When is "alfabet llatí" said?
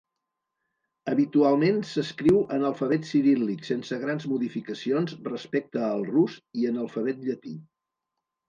6.87-7.55